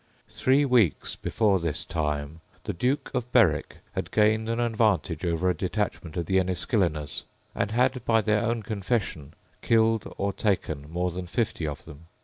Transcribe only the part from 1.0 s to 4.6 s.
before this time the Duke of Berwick had gained an